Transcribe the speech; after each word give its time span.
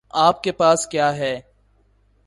آپ 0.09 0.43
کے 0.43 0.51
پاس 0.51 0.87
کیا 0.87 1.15
ہے؟ 1.17 1.39